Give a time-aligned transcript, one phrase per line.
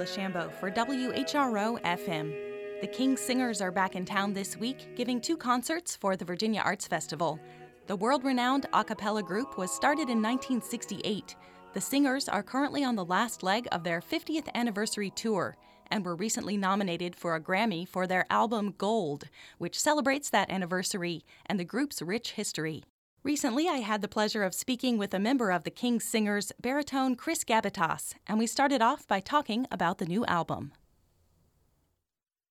[0.00, 2.80] For WHRO FM.
[2.80, 6.62] The King's Singers are back in town this week, giving two concerts for the Virginia
[6.64, 7.38] Arts Festival.
[7.86, 11.36] The world renowned a cappella group was started in 1968.
[11.74, 15.58] The singers are currently on the last leg of their 50th anniversary tour
[15.90, 19.24] and were recently nominated for a Grammy for their album Gold,
[19.58, 22.84] which celebrates that anniversary and the group's rich history.
[23.22, 27.16] Recently, I had the pleasure of speaking with a member of the King's Singers, baritone
[27.16, 30.72] Chris Gabbitas, and we started off by talking about the new album.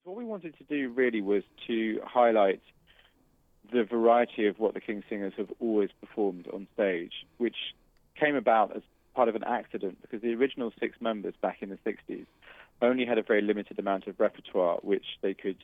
[0.04, 2.62] What we wanted to do really was to highlight
[3.74, 7.74] the variety of what the King's Singers have always performed on stage, which
[8.16, 8.84] came about as
[9.16, 12.28] part of an accident because the original six members back in the 60s
[12.84, 15.58] only had a very limited amount of repertoire which they could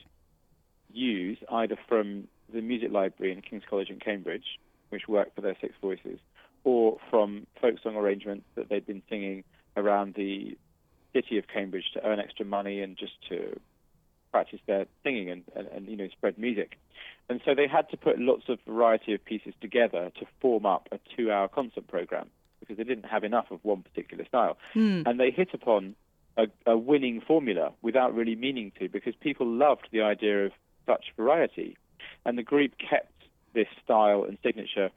[0.92, 4.58] use either from the music library in King's College in Cambridge
[4.90, 6.18] which worked for their six voices,
[6.64, 9.44] or from folk song arrangements that they'd been singing
[9.76, 10.56] around the
[11.12, 13.58] city of Cambridge to earn extra money and just to
[14.32, 16.78] practice their singing and, and, and, you know spread music.
[17.28, 20.88] And so they had to put lots of variety of pieces together to form up
[20.92, 22.28] a two-hour concert program
[22.60, 24.58] because they didn't have enough of one particular style.
[24.74, 25.04] Mm.
[25.06, 25.94] And they hit upon
[26.36, 30.52] a, a winning formula without really meaning to because people loved the idea of
[30.86, 31.76] such variety.
[32.24, 33.12] And the group kept
[33.56, 34.90] this style and signature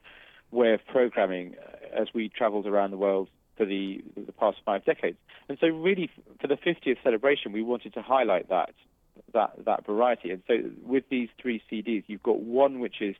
[0.52, 4.84] way of programming uh, as we travelled around the world for the the past five
[4.84, 5.18] decades.
[5.48, 6.08] And so, really,
[6.40, 8.72] for the 50th celebration, we wanted to highlight that
[9.32, 10.30] that that variety.
[10.30, 13.16] And so, with these three CDs, you've got one which is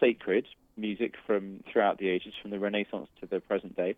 [0.00, 3.94] sacred music from throughout the ages, from the Renaissance to the present day.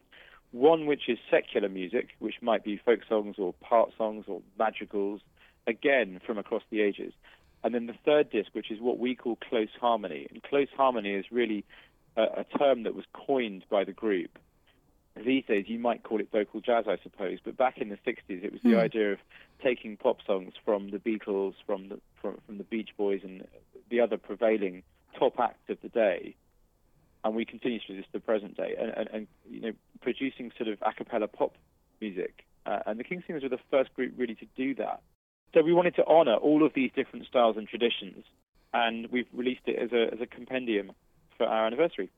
[0.51, 5.21] One which is secular music, which might be folk songs or part songs or madrigals,
[5.67, 7.13] again from across the ages.
[7.65, 10.27] And then the third disc, which is what we call close harmony.
[10.31, 11.65] And close harmony is really
[12.17, 14.39] a, a term that was coined by the group.
[15.17, 18.45] These days, you might call it vocal jazz, I suppose, but back in the 60s,
[18.45, 18.81] it was the mm.
[18.81, 19.19] idea of
[19.63, 23.47] taking pop songs from the Beatles, from the from, from the Beach Boys, and
[23.91, 24.83] the other prevailing
[25.17, 26.35] top acts of the day,
[27.23, 30.51] and we continue to this to the present day, and, and, and you know, producing
[30.59, 31.55] sort of a cappella pop
[32.01, 32.45] music.
[32.67, 35.01] Uh, and the King's Singers were the first group really to do that.
[35.55, 38.25] So we wanted to honour all of these different styles and traditions,
[38.73, 40.91] and we've released it as a, as a compendium
[41.39, 42.11] for our anniversary.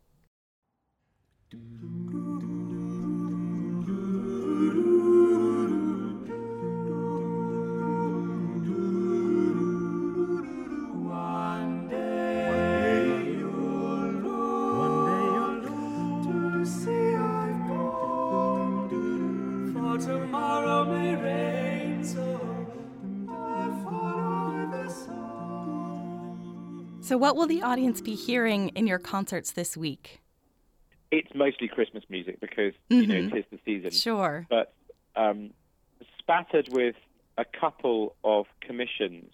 [1.54, 1.95] Mm.
[27.06, 30.20] So, what will the audience be hearing in your concerts this week?
[31.12, 33.00] It's mostly Christmas music because mm-hmm.
[33.00, 33.36] you know mm-hmm.
[33.36, 33.92] it is the season.
[33.92, 34.72] Sure, but
[35.14, 35.50] um,
[36.18, 36.96] spattered with
[37.38, 39.30] a couple of commissions,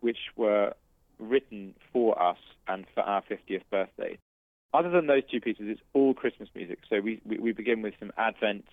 [0.00, 0.74] which were
[1.20, 4.18] written for us and for our 50th birthday.
[4.74, 6.80] Other than those two pieces, it's all Christmas music.
[6.88, 8.64] So we, we, we begin with some Advent,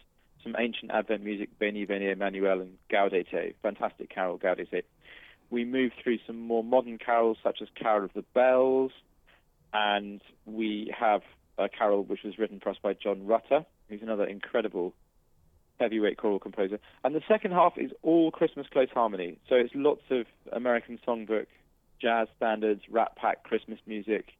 [0.42, 4.82] some ancient Advent music, Veni Veni Emmanuel and Gaudete, fantastic carol Gaudete
[5.50, 8.92] we move through some more modern carols such as Carol of the Bells,
[9.74, 11.22] and we have
[11.58, 14.94] a carol which was written for us by John Rutter, who's another incredible
[15.80, 16.80] heavyweight choral composer.
[17.04, 19.40] And the second half is all Christmas close harmony.
[19.48, 21.48] So it's lots of American songbook,
[22.02, 24.34] jazz standards, Rat Pack Christmas music,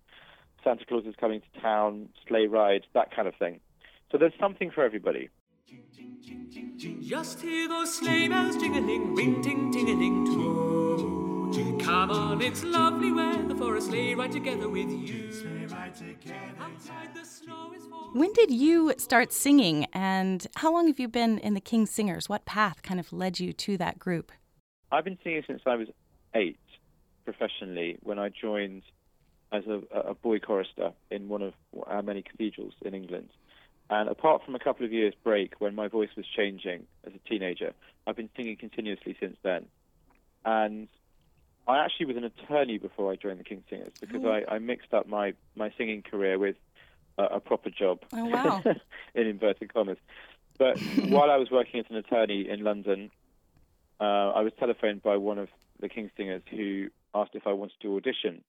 [0.64, 3.60] Santa Claus is coming to town, sleigh ride, that kind of thing.
[4.12, 5.30] So there's something for everybody.
[7.02, 10.47] Just hear those sleigh bells jingling, ring ting.
[11.98, 15.32] Come on, it's lovely weather for a sleigh ride together with you.
[18.14, 22.30] When did you start singing, and how long have you been in the King's Singers?
[22.30, 24.32] What path kind of led you to that group?
[24.92, 25.88] I've been singing since I was
[26.36, 26.60] eight,
[27.26, 28.84] professionally, when I joined
[29.52, 31.54] as a, a boy chorister in one of
[31.88, 33.30] our many cathedrals in England.
[33.90, 37.28] And apart from a couple of years break when my voice was changing as a
[37.28, 37.74] teenager,
[38.06, 39.66] I've been singing continuously since then.
[40.46, 40.88] And
[41.68, 44.32] I actually was an attorney before I joined the King's Singers because oh.
[44.32, 46.56] I, I, mixed up my, my singing career with
[47.18, 48.64] a, a proper job, oh, wow.
[49.16, 49.98] in inverted commas.
[50.58, 50.80] But
[51.10, 53.12] while I was working as an attorney in London,
[54.00, 55.50] uh, I was telephoned by one of
[55.80, 58.44] the King's Singers who asked if I wanted to audition.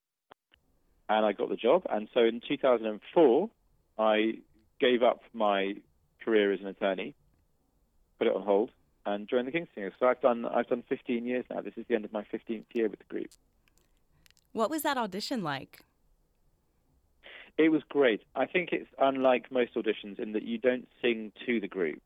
[1.08, 1.84] And I got the job.
[1.90, 3.50] And so in 2004,
[3.98, 4.34] I
[4.78, 5.74] gave up my
[6.24, 7.14] career as an attorney,
[8.18, 8.70] put it on hold,
[9.14, 9.94] and joined the King's Singers.
[9.98, 11.60] So I've done I've done 15 years now.
[11.60, 13.28] This is the end of my 15th year with the group.
[14.52, 15.80] What was that audition like?
[17.56, 18.22] It was great.
[18.36, 22.00] I think it's unlike most auditions in that you don't sing to the group,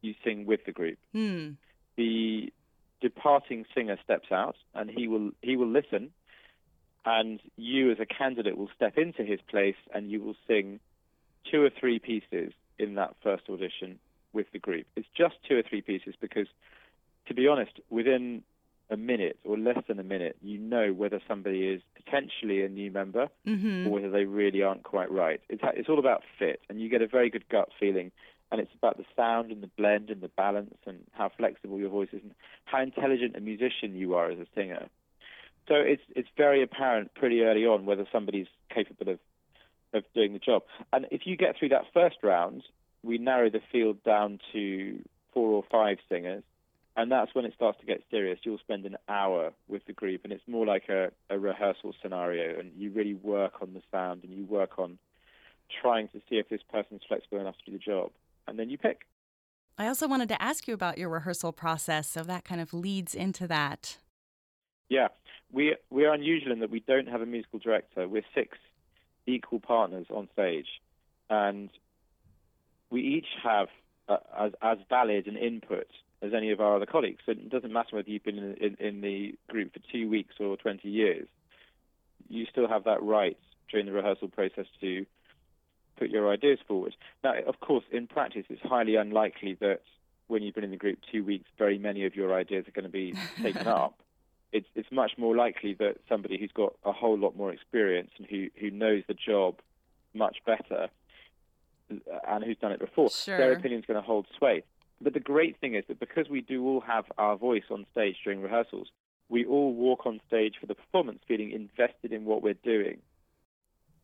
[0.00, 0.98] you sing with the group.
[1.12, 1.50] Hmm.
[1.96, 2.52] the
[3.02, 6.10] departing singer steps out and he will he will listen
[7.04, 10.80] and you as a candidate will step into his place and you will sing
[11.50, 13.98] two or three pieces in that first audition
[14.32, 14.86] with the group.
[14.96, 16.46] It's just two or three pieces because,
[17.28, 18.42] to be honest, within
[18.90, 22.90] a minute or less than a minute, you know whether somebody is potentially a new
[22.90, 23.86] member mm-hmm.
[23.86, 25.40] or whether they really aren't quite right.
[25.48, 28.12] It's, it's all about fit, and you get a very good gut feeling.
[28.52, 31.88] And it's about the sound and the blend and the balance and how flexible your
[31.88, 32.32] voice is and
[32.64, 34.86] how intelligent a musician you are as a singer.
[35.66, 39.18] So it's it's very apparent pretty early on whether somebody's capable of
[39.92, 40.62] of doing the job.
[40.92, 42.62] And if you get through that first round,
[43.06, 46.42] we narrow the field down to four or five singers,
[46.96, 48.38] and that's when it starts to get serious.
[48.42, 52.58] You'll spend an hour with the group, and it's more like a, a rehearsal scenario,
[52.58, 54.98] and you really work on the sound and you work on
[55.80, 58.10] trying to see if this person's flexible enough to do the job,
[58.46, 59.02] and then you pick.
[59.78, 63.14] I also wanted to ask you about your rehearsal process, so that kind of leads
[63.14, 63.98] into that.
[64.88, 65.08] Yeah,
[65.52, 68.08] we we are unusual in that we don't have a musical director.
[68.08, 68.56] We're six
[69.26, 70.68] equal partners on stage,
[71.28, 71.68] and
[72.90, 73.68] we each have
[74.08, 75.88] uh, as as valid an input
[76.22, 77.22] as any of our other colleagues.
[77.26, 80.34] So it doesn't matter whether you've been in, in, in the group for two weeks
[80.40, 81.28] or 20 years.
[82.28, 83.36] You still have that right
[83.70, 85.04] during the rehearsal process to
[85.98, 86.96] put your ideas forward.
[87.22, 89.80] Now, of course, in practice, it's highly unlikely that
[90.28, 92.84] when you've been in the group two weeks, very many of your ideas are going
[92.84, 94.00] to be taken up
[94.52, 98.26] it's it's much more likely that somebody who's got a whole lot more experience and
[98.26, 99.56] who who knows the job
[100.14, 100.88] much better
[101.88, 103.38] and who's done it before, sure.
[103.38, 104.62] their opinion's going to hold sway.
[105.00, 108.16] But the great thing is that because we do all have our voice on stage
[108.24, 108.88] during rehearsals,
[109.28, 112.98] we all walk on stage for the performance feeling invested in what we're doing.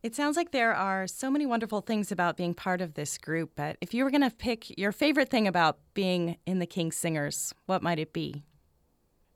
[0.02, 3.52] It sounds like there are so many wonderful things about being part of this group,
[3.54, 6.96] but if you were going to pick your favorite thing about being in the King's
[6.96, 8.42] Singers, what might it be?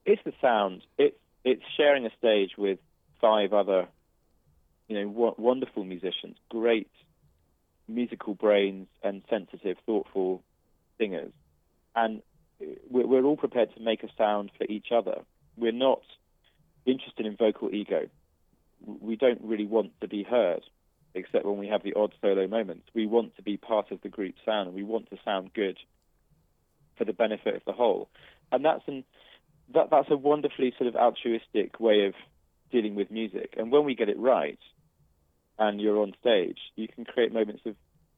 [0.06, 0.82] it's the sound.
[0.96, 2.78] It's it's sharing a stage with
[3.20, 3.86] five other,
[4.88, 6.90] you know, w- wonderful musicians, great
[7.88, 10.42] musical brains and sensitive, thoughtful
[10.98, 11.32] singers,
[11.94, 12.22] and
[12.90, 15.20] we're, all prepared to make a sound for each other.
[15.56, 16.02] We're not
[16.84, 18.08] interested in vocal ego.
[18.84, 20.62] We don't really want to be heard,
[21.14, 22.88] except when we have the odd solo moments.
[22.94, 25.78] We want to be part of the group sound, and we want to sound good
[26.96, 28.08] for the benefit of the whole.
[28.52, 29.04] And that's an
[29.74, 32.14] that that's a wonderfully sort of altruistic way of
[32.70, 33.54] dealing with music.
[33.56, 34.58] And when we get it right,
[35.58, 37.74] and you're on stage, you can create moments of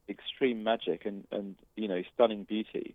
[0.08, 2.94] extreme magic and, and you know stunning beauty,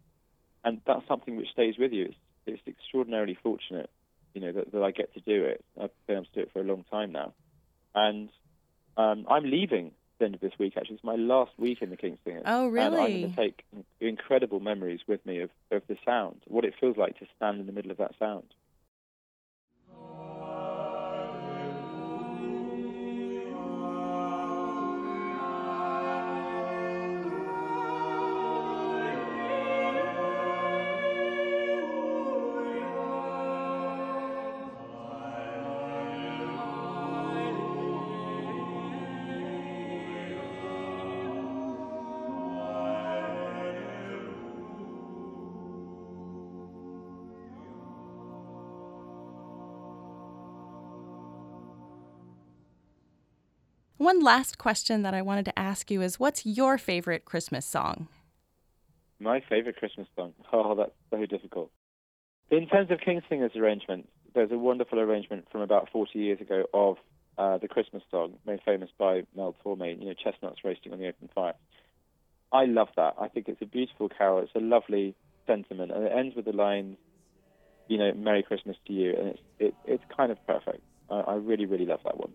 [0.64, 2.06] and that's something which stays with you.
[2.06, 3.90] It's, it's extraordinarily fortunate,
[4.34, 5.64] you know, that, that I get to do it.
[5.82, 7.34] I've been able to do it for a long time now,
[7.96, 8.30] and
[8.98, 10.74] um, I'm leaving the end of this week.
[10.78, 12.44] Actually, it's my last week in the King's Singers.
[12.46, 12.86] Oh, really?
[12.86, 13.66] And I'm going to take
[14.00, 17.66] incredible memories with me of, of the sound, what it feels like to stand in
[17.66, 18.54] the middle of that sound.
[54.04, 58.10] One last question that I wanted to ask you is what's your favorite Christmas song?
[59.18, 60.34] My favorite Christmas song?
[60.52, 61.72] Oh, that's so difficult.
[62.52, 66.66] In terms of King Singer's arrangements, there's a wonderful arrangement from about 40 years ago
[66.74, 66.98] of
[67.38, 71.08] uh, the Christmas song, made famous by Mel Torme, you know, Chestnuts Roasting on the
[71.08, 71.54] Open Fire.
[72.52, 73.16] I love that.
[73.18, 74.40] I think it's a beautiful carol.
[74.40, 75.16] It's a lovely
[75.48, 76.98] sentiment, and it ends with the lines,
[77.88, 80.84] you know, "Merry Christmas to you," and it's it, it's kind of perfect.
[81.10, 82.34] I, I really, really love that one.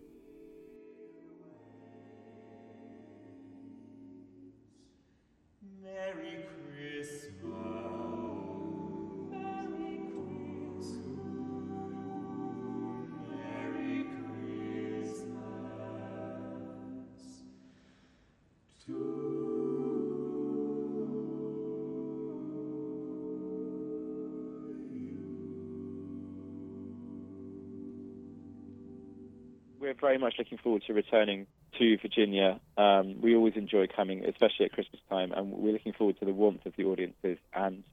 [29.89, 31.47] We're very much looking forward to returning
[31.79, 32.59] to Virginia.
[32.77, 36.33] Um, we always enjoy coming, especially at Christmas time, and we're looking forward to the
[36.33, 37.83] warmth of the audiences and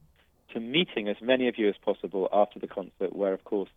[0.53, 3.69] to meeting as many of you as possible after the concert, where, of course,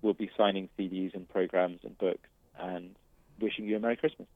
[0.00, 2.28] we'll be signing CDs and programs and books
[2.58, 2.96] and
[3.40, 4.28] wishing you a Merry Christmas.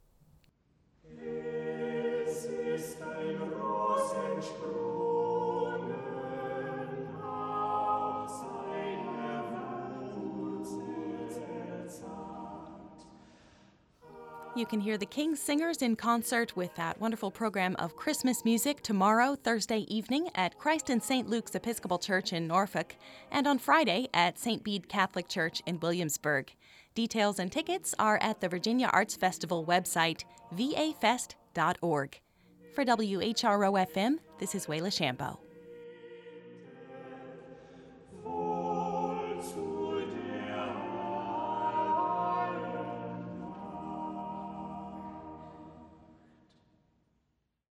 [14.57, 18.83] You can hear the King's Singers in concert with that wonderful program of Christmas music
[18.83, 21.31] tomorrow, Thursday evening, at Christ and St.
[21.31, 22.97] Luke's Episcopal Church in Norfolk,
[23.31, 24.65] and on Friday at St.
[24.65, 26.53] Bede Catholic Church in Williamsburg.
[26.97, 32.21] Details and tickets are at the Virginia Arts Festival website, vafest.org.
[32.75, 35.39] For WHRO FM, this is Wayla Chambo.